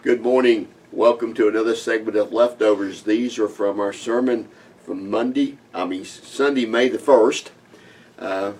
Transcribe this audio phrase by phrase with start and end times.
[0.00, 0.68] Good morning.
[0.92, 3.02] Welcome to another segment of Leftovers.
[3.02, 4.48] These are from our sermon
[4.84, 7.48] from Monday, I mean Sunday, May the 1st.
[8.16, 8.52] Uh,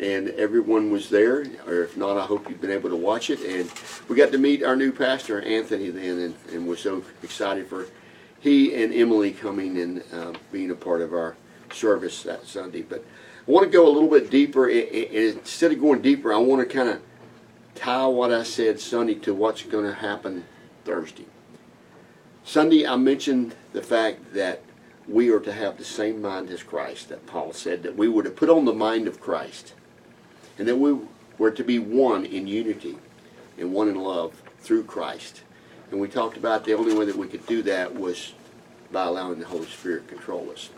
[0.00, 3.38] and everyone was there, or if not, I hope you've been able to watch it.
[3.42, 3.70] And
[4.08, 7.86] we got to meet our new pastor, Anthony, then, and, and we're so excited for
[8.40, 11.36] he and Emily coming and uh, being a part of our
[11.72, 12.82] service that Sunday.
[12.82, 13.04] But
[13.46, 14.68] I want to go a little bit deeper.
[14.68, 17.00] And instead of going deeper, I want to kind of
[17.76, 20.46] tie what I said Sunday to what's going to happen
[20.84, 21.26] Thursday.
[22.44, 24.62] Sunday, I mentioned the fact that
[25.08, 28.22] we are to have the same mind as Christ, that Paul said, that we were
[28.22, 29.74] to put on the mind of Christ,
[30.58, 30.98] and that we
[31.38, 32.96] were to be one in unity
[33.58, 35.42] and one in love through Christ.
[35.90, 38.32] And we talked about the only way that we could do that was
[38.90, 40.70] by allowing the Holy Spirit to control us.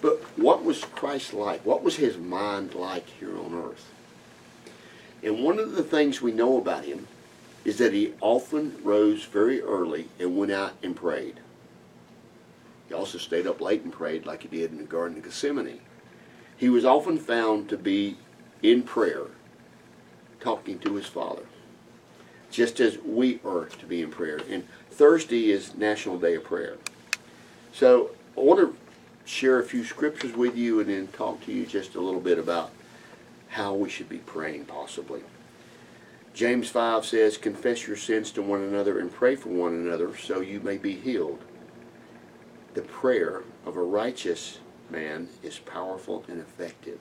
[0.00, 1.64] But what was Christ like?
[1.64, 3.90] What was his mind like here on earth?
[5.22, 7.08] And one of the things we know about him
[7.66, 11.40] is that he often rose very early and went out and prayed.
[12.86, 15.80] He also stayed up late and prayed like he did in the Garden of Gethsemane.
[16.56, 18.18] He was often found to be
[18.62, 19.24] in prayer,
[20.38, 21.42] talking to his Father,
[22.52, 24.38] just as we are to be in prayer.
[24.48, 26.76] And Thursday is National Day of Prayer.
[27.72, 28.76] So I want to
[29.28, 32.38] share a few scriptures with you and then talk to you just a little bit
[32.38, 32.70] about
[33.48, 35.22] how we should be praying possibly.
[36.36, 40.40] James 5 says, Confess your sins to one another and pray for one another so
[40.40, 41.42] you may be healed.
[42.74, 44.58] The prayer of a righteous
[44.90, 46.98] man is powerful and effective.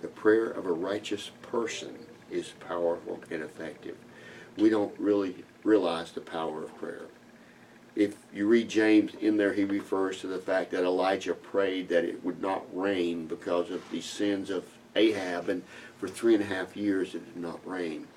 [0.00, 1.96] The prayer of a righteous person
[2.32, 3.96] is powerful and effective.
[4.58, 7.06] We don't really realize the power of prayer.
[7.94, 12.04] If you read James in there, he refers to the fact that Elijah prayed that
[12.04, 14.64] it would not rain because of the sins of
[14.96, 15.62] Ahab, and
[15.96, 18.08] for three and a half years it did not rain.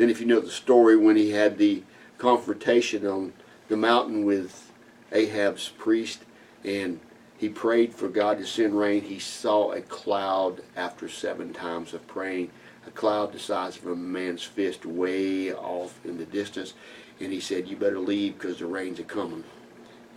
[0.00, 1.82] Then, if you know the story, when he had the
[2.16, 3.34] confrontation on
[3.68, 4.72] the mountain with
[5.12, 6.20] Ahab's priest,
[6.64, 7.00] and
[7.36, 9.02] he prayed for God to send rain.
[9.02, 12.50] He saw a cloud after seven times of praying,
[12.86, 16.72] a cloud the size of a man's fist way off in the distance.
[17.20, 19.44] And he said, You better leave because the rains are coming.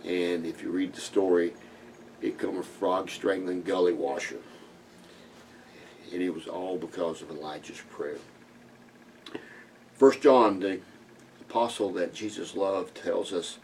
[0.02, 1.52] And if you read the story,
[2.22, 4.40] it come a frog strangling gully washer.
[6.10, 8.16] And it was all because of Elijah's prayer.
[9.94, 10.80] First John, the
[11.40, 13.58] apostle that Jesus loved, tells us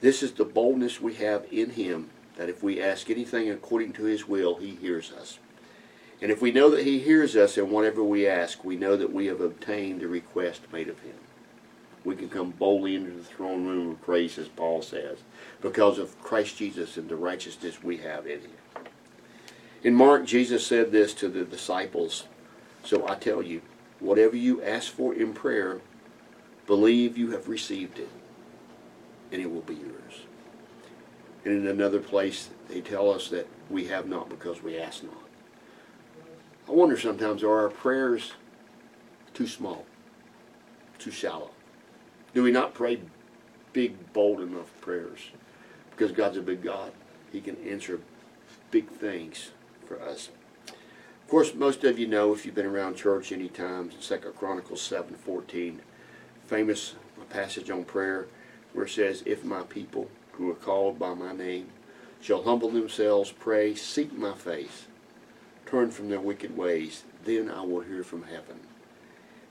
[0.00, 4.04] this is the boldness we have in him that if we ask anything according to
[4.04, 5.38] his will, he hears us.
[6.22, 9.12] And if we know that he hears us in whatever we ask, we know that
[9.12, 11.14] we have obtained the request made of him.
[12.04, 15.18] We can come boldly into the throne room of grace, as Paul says,
[15.60, 18.50] because of Christ Jesus and the righteousness we have in him.
[19.82, 22.24] In Mark, Jesus said this to the disciples
[22.84, 23.62] So I tell you,
[24.00, 25.80] whatever you ask for in prayer,
[26.66, 28.10] believe you have received it
[29.32, 30.22] and it will be yours.
[31.44, 35.14] And in another place, they tell us that we have not because we ask not.
[36.68, 38.32] I wonder sometimes, are our prayers
[39.32, 39.86] too small,
[40.98, 41.50] too shallow?
[42.34, 43.00] Do we not pray
[43.72, 45.30] big, bold enough prayers?
[45.90, 46.92] Because God's a big God.
[47.32, 48.00] He can answer
[48.70, 49.50] big things
[49.86, 50.28] for us.
[51.28, 54.80] Of course, most of you know, if you've been around church any time, Second Chronicles
[54.80, 55.76] 7.14,
[56.46, 56.94] famous
[57.28, 58.28] passage on prayer
[58.72, 61.66] where it says, If my people who are called by my name
[62.22, 64.86] shall humble themselves, pray, seek my face,
[65.66, 68.60] turn from their wicked ways, then I will hear from heaven.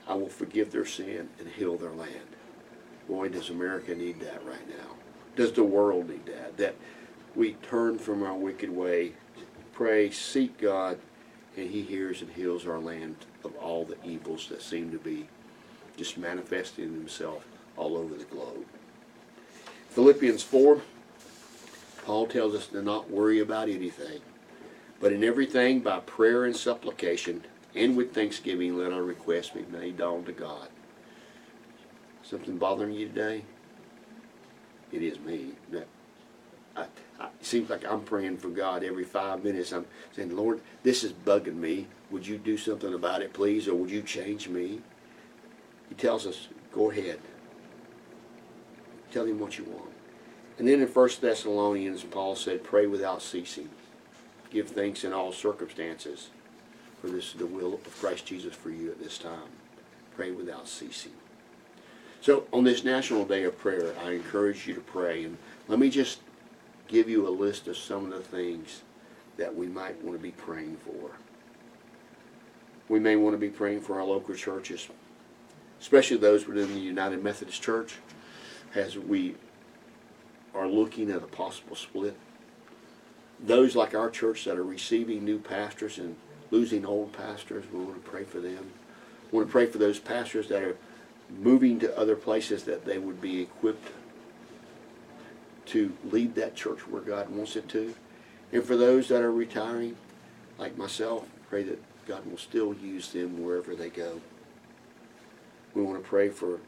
[0.08, 2.34] I will forgive their sin and heal their land.
[3.08, 4.96] Boy, does America need that right now.
[5.36, 6.56] Does the world need that?
[6.56, 6.74] That
[7.36, 9.12] we turn from our wicked way,
[9.72, 10.98] pray, seek God,
[11.58, 15.26] and He hears and heals our land of all the evils that seem to be
[15.96, 17.44] just manifesting themselves
[17.76, 18.64] all over the globe.
[19.90, 20.80] Philippians 4,
[22.04, 24.20] Paul tells us to not worry about anything,
[25.00, 27.42] but in everything by prayer and supplication
[27.74, 30.68] and with thanksgiving let our requests be made known to God.
[32.22, 33.42] Something bothering you today?
[34.92, 35.52] It is me.
[36.76, 36.86] I,
[37.20, 39.72] it seems like I'm praying for God every five minutes.
[39.72, 41.86] I'm saying, Lord, this is bugging me.
[42.10, 44.80] Would you do something about it, please, or would you change me?
[45.88, 47.18] He tells us, go ahead.
[49.10, 49.90] Tell him what you want.
[50.58, 53.68] And then in 1 Thessalonians, Paul said, pray without ceasing.
[54.50, 56.28] Give thanks in all circumstances,
[57.00, 59.50] for this is the will of Christ Jesus for you at this time.
[60.16, 61.12] Pray without ceasing.
[62.20, 65.24] So on this National Day of Prayer, I encourage you to pray.
[65.24, 65.38] And
[65.68, 66.20] let me just
[66.88, 68.82] give you a list of some of the things
[69.36, 71.12] that we might want to be praying for.
[72.88, 74.88] We may want to be praying for our local churches,
[75.80, 77.96] especially those within the United Methodist Church.
[78.74, 79.34] as we
[80.54, 82.16] are looking at a possible split.
[83.40, 86.16] Those like our church that are receiving new pastors and
[86.50, 88.72] losing old pastors, we want to pray for them.
[89.30, 90.76] We want to pray for those pastors that are
[91.30, 93.88] moving to other places that they would be equipped
[95.68, 97.94] to lead that church where God wants it to.
[98.52, 99.96] And for those that are retiring,
[100.58, 104.20] like myself, pray that God will still use them wherever they go.
[105.74, 106.60] We want to pray for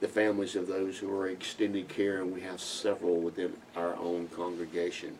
[0.00, 4.28] the families of those who are extended care, and we have several within our own
[4.28, 5.16] congregation.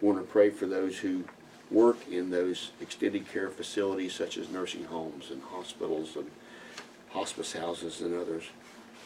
[0.00, 1.24] We want to pray for those who
[1.70, 6.30] work in those extended care facilities such as nursing homes and hospitals and
[7.10, 8.44] hospice houses and others.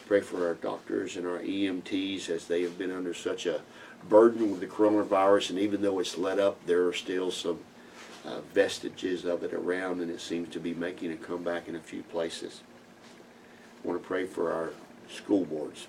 [0.05, 3.61] Pray for our doctors and our EMTs as they have been under such a
[4.07, 7.59] burden with the coronavirus, and even though it's let up, there are still some
[8.23, 11.79] uh, vestiges of it around, and it seems to be making a comeback in a
[11.79, 12.61] few places.
[13.83, 14.71] I want to pray for our
[15.09, 15.87] school boards.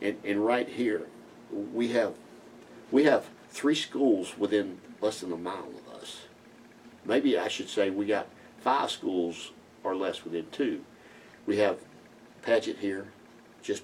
[0.00, 1.06] And, and right here,
[1.50, 2.14] we have
[2.90, 6.22] we have three schools within less than a mile of us.
[7.04, 8.28] Maybe I should say we got
[8.60, 9.52] five schools
[9.82, 10.84] or less within two.
[11.46, 11.78] We have
[12.48, 13.08] Padgett here,
[13.62, 13.82] just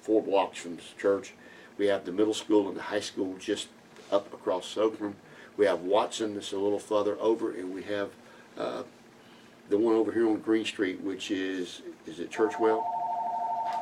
[0.00, 1.32] four blocks from the church.
[1.76, 3.66] We have the middle school and the high school just
[4.12, 5.14] up across Socrum.
[5.56, 8.10] We have Watson that's a little further over, and we have
[8.56, 8.84] uh,
[9.68, 12.84] the one over here on Green Street, which is is it Churchwell?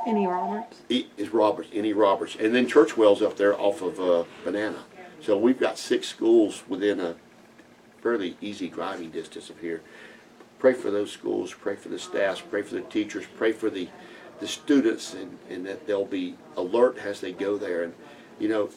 [0.06, 0.80] Any Roberts?
[0.88, 4.84] E- is Roberts, any Roberts, and then Churchwell's up there off of uh, Banana.
[5.20, 7.16] So we've got six schools within a
[8.02, 9.82] fairly easy driving distance of here.
[10.62, 13.88] Pray for those schools, pray for the staffs, pray for the teachers, pray for the,
[14.38, 17.82] the students, and, and that they'll be alert as they go there.
[17.82, 17.94] And
[18.38, 18.70] you know,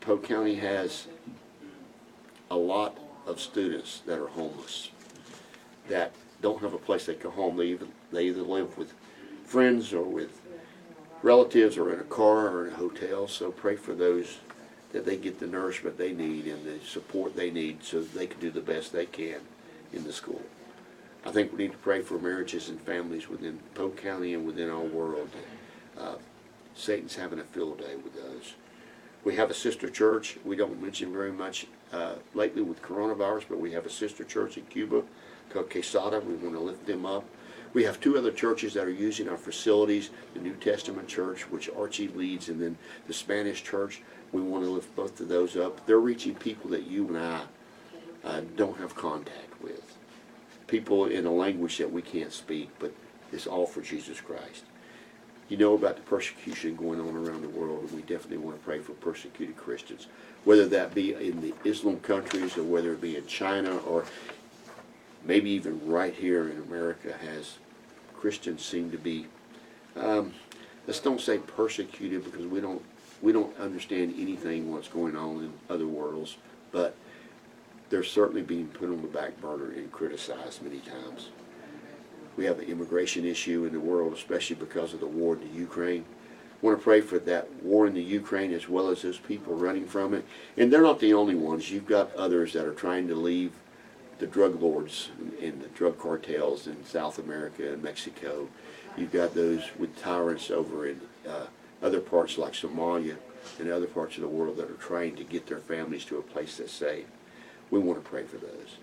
[0.00, 1.08] Polk County has
[2.48, 2.96] a lot
[3.26, 4.90] of students that are homeless
[5.88, 6.12] that
[6.42, 7.56] don't have a place they go home.
[7.56, 8.94] They even they either live with
[9.44, 10.40] friends or with
[11.24, 13.26] relatives or in a car or in a hotel.
[13.26, 14.38] So pray for those
[14.92, 18.38] that they get the nourishment they need and the support they need so they can
[18.38, 19.40] do the best they can
[19.92, 20.42] in the school.
[21.26, 24.70] I think we need to pray for marriages and families within Polk County and within
[24.70, 25.28] our world.
[25.98, 26.14] Uh,
[26.76, 28.54] Satan's having a field day with those.
[29.24, 30.38] We have a sister church.
[30.44, 34.56] We don't mention very much uh, lately with coronavirus, but we have a sister church
[34.56, 35.02] in Cuba
[35.50, 36.20] called Quesada.
[36.20, 37.24] We want to lift them up.
[37.74, 41.68] We have two other churches that are using our facilities, the New Testament Church, which
[41.76, 42.78] Archie leads, and then
[43.08, 44.00] the Spanish Church.
[44.30, 45.84] We want to lift both of those up.
[45.86, 47.40] They're reaching people that you and I
[48.24, 49.95] uh, don't have contact with.
[50.66, 52.92] People in a language that we can't speak, but
[53.32, 54.64] it's all for Jesus Christ.
[55.48, 58.64] You know about the persecution going on around the world, and we definitely want to
[58.64, 60.08] pray for persecuted Christians,
[60.44, 64.04] whether that be in the Islam countries or whether it be in China or
[65.24, 67.58] maybe even right here in America, has
[68.14, 69.26] Christians seem to be.
[69.94, 70.34] Um,
[70.86, 72.82] let's don't say persecuted because we don't
[73.22, 76.36] we don't understand anything what's going on in other worlds,
[76.70, 76.94] but
[77.90, 81.30] they're certainly being put on the back burner and criticized many times.
[82.36, 85.58] We have an immigration issue in the world, especially because of the war in the
[85.58, 86.04] Ukraine.
[86.62, 89.54] I want to pray for that war in the Ukraine as well as those people
[89.54, 90.24] running from it.
[90.56, 91.70] And they're not the only ones.
[91.70, 93.52] You've got others that are trying to leave
[94.18, 95.10] the drug lords
[95.40, 98.48] and the drug cartels in South America and Mexico.
[98.96, 101.46] You've got those with tyrants over in uh,
[101.82, 103.16] other parts like Somalia
[103.58, 106.22] and other parts of the world that are trying to get their families to a
[106.22, 107.06] place that's safe.
[107.70, 108.76] We want to pray for those.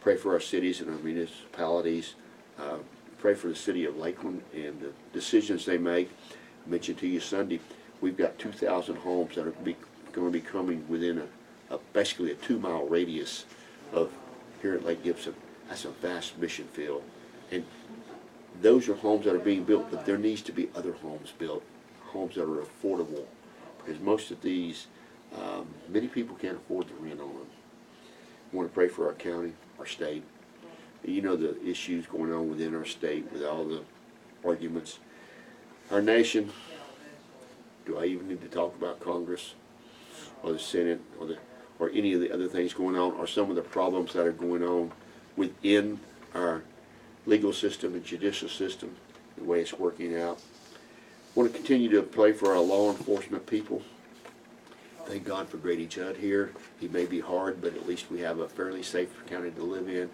[0.00, 2.14] Pray for our cities and our municipalities.
[2.58, 2.78] Uh,
[3.18, 6.10] pray for the city of Lakeland and the decisions they make.
[6.66, 7.60] I mentioned to you Sunday,
[8.00, 9.76] we've got 2,000 homes that are be,
[10.12, 11.18] going to be coming within
[11.70, 13.44] a, a basically a two-mile radius
[13.92, 14.10] of
[14.62, 15.34] here at Lake Gibson.
[15.68, 17.02] That's a vast mission field.
[17.50, 17.64] And
[18.60, 21.62] those are homes that are being built, but there needs to be other homes built,
[22.06, 23.24] homes that are affordable.
[23.78, 24.86] Because most of these,
[25.34, 27.46] um, many people can't afford to rent on them.
[28.54, 30.22] I want to pray for our county, our state.
[31.04, 33.82] You know the issues going on within our state with all the
[34.44, 35.00] arguments.
[35.90, 36.52] Our nation,
[37.84, 39.54] do I even need to talk about Congress
[40.44, 41.38] or the Senate or the
[41.80, 44.30] or any of the other things going on or some of the problems that are
[44.30, 44.92] going on
[45.36, 45.98] within
[46.32, 46.62] our
[47.26, 48.94] legal system and judicial system,
[49.36, 50.40] the way it's working out.
[51.34, 53.82] want to continue to pray for our law enforcement people.
[55.06, 56.52] Thank God for Grady Judd here.
[56.80, 59.88] He may be hard, but at least we have a fairly safe county to live
[59.88, 60.10] in.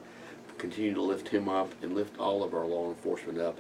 [0.59, 3.59] Continue to lift him up and lift all of our law enforcement up.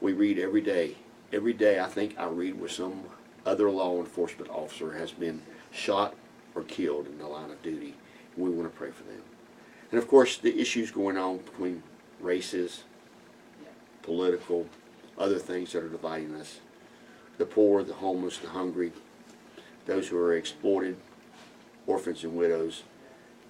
[0.00, 0.96] We read every day.
[1.32, 3.02] Every day, I think I read where some
[3.44, 6.14] other law enforcement officer has been shot
[6.54, 7.94] or killed in the line of duty.
[8.36, 9.22] We want to pray for them.
[9.90, 11.82] And of course, the issues going on between
[12.20, 12.84] races,
[14.02, 14.66] political,
[15.18, 16.60] other things that are dividing us.
[17.38, 18.92] the poor, the homeless, the hungry,
[19.86, 20.96] those who are exploited,
[21.86, 22.82] orphans and widows,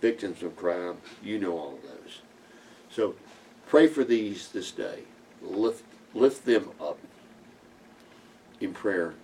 [0.01, 0.97] victims of crime.
[1.23, 2.23] You know all of those.
[2.91, 3.15] So
[3.67, 5.01] pray for these this day.
[5.43, 5.85] Lift,
[6.15, 6.99] lift them up
[8.61, 9.15] in prayer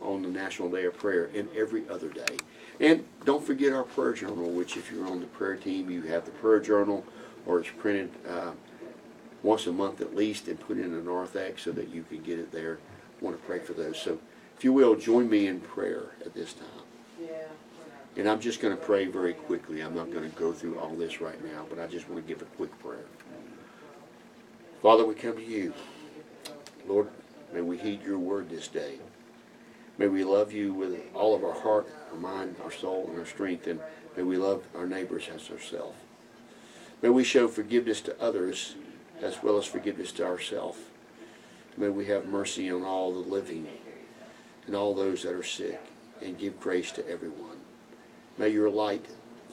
[0.00, 2.36] on the National Day of Prayer and every other day.
[2.78, 6.24] And don't forget our prayer journal, which if you're on the prayer team, you have
[6.24, 7.04] the prayer journal,
[7.46, 8.52] or it's printed uh,
[9.42, 12.38] once a month at least and put in a narthex so that you can get
[12.38, 12.78] it there.
[13.20, 13.98] want to pray for those.
[14.00, 14.18] So
[14.56, 17.28] if you will, join me in prayer at this time.
[18.16, 19.82] And I'm just going to pray very quickly.
[19.82, 22.28] I'm not going to go through all this right now, but I just want to
[22.32, 23.04] give a quick prayer.
[24.80, 25.74] Father, we come to you.
[26.88, 27.08] Lord,
[27.52, 28.94] may we heed your word this day.
[29.98, 33.26] May we love you with all of our heart, our mind, our soul, and our
[33.26, 33.80] strength, and
[34.16, 35.98] may we love our neighbors as ourselves.
[37.02, 38.76] May we show forgiveness to others
[39.20, 40.78] as well as forgiveness to ourselves.
[41.76, 43.66] May we have mercy on all the living
[44.66, 45.80] and all those that are sick,
[46.22, 47.58] and give grace to everyone.
[48.38, 49.04] May your light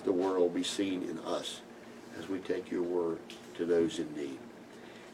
[0.03, 1.61] the world be seen in us
[2.19, 3.19] as we take your word
[3.55, 4.37] to those in need.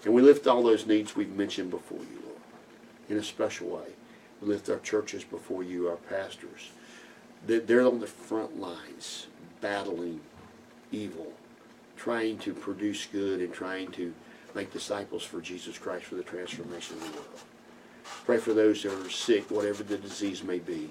[0.05, 2.37] And we lift all those needs we've mentioned before you, Lord,
[3.09, 3.93] in a special way.
[4.41, 6.71] We lift our churches before you, our pastors.
[7.45, 9.27] They're on the front lines,
[9.61, 10.21] battling
[10.91, 11.33] evil,
[11.97, 14.13] trying to produce good and trying to
[14.55, 17.41] make disciples for Jesus Christ for the transformation of the world.
[18.25, 20.89] Pray for those that are sick, whatever the disease may be.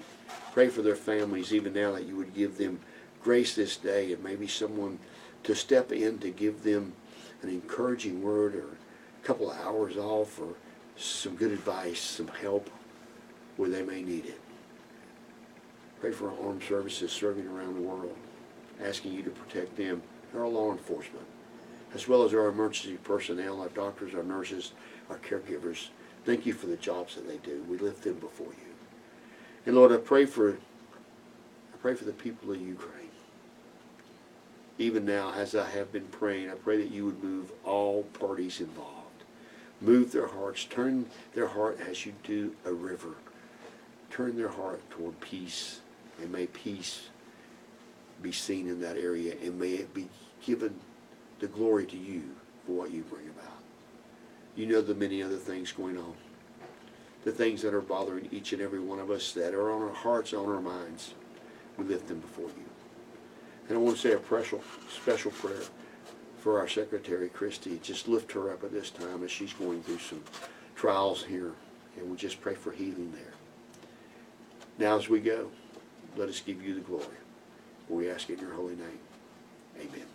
[0.53, 2.79] Pray for their families, even now, that you would give them
[3.23, 4.99] grace this day and maybe someone
[5.43, 6.93] to step in to give them
[7.41, 10.55] an encouraging word or a couple of hours off or
[10.97, 12.69] some good advice, some help
[13.57, 14.39] where they may need it.
[16.01, 18.15] Pray for our armed services serving around the world,
[18.81, 20.01] asking you to protect them,
[20.35, 21.25] our law enforcement,
[21.93, 24.73] as well as our emergency personnel, our doctors, our nurses,
[25.09, 25.89] our caregivers.
[26.25, 27.63] Thank you for the jobs that they do.
[27.69, 28.69] We lift them before you.
[29.65, 33.09] And Lord, I pray for I pray for the people of Ukraine.
[34.77, 38.61] Even now, as I have been praying, I pray that you would move all parties
[38.61, 38.95] involved.
[39.81, 40.63] Move their hearts.
[40.65, 43.15] Turn their heart as you do a river.
[44.09, 45.81] Turn their heart toward peace.
[46.21, 47.09] And may peace
[48.21, 49.35] be seen in that area.
[49.43, 50.07] And may it be
[50.45, 50.75] given
[51.39, 52.23] the glory to you
[52.65, 53.58] for what you bring about.
[54.59, 56.13] You know the many other things going on.
[57.23, 59.93] The things that are bothering each and every one of us that are on our
[59.93, 61.13] hearts, on our minds.
[61.77, 62.65] We lift them before you.
[63.69, 64.61] And I want to say a special,
[64.93, 65.61] special prayer
[66.39, 67.79] for our secretary, Christy.
[67.81, 70.25] Just lift her up at this time as she's going through some
[70.75, 71.53] trials here.
[71.97, 73.33] And we just pray for healing there.
[74.77, 75.51] Now as we go,
[76.17, 77.05] let us give you the glory.
[77.87, 78.99] We ask it in your holy name.
[79.79, 80.08] Amen.